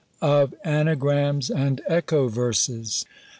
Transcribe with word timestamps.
OF 0.23 0.55
ANAGRAMS 0.65 1.51
AND 1.51 1.81
ECHO 1.87 2.27
VERSES. 2.27 3.05